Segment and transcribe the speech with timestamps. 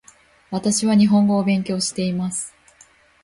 [0.49, 2.55] 私は日本語を勉強しています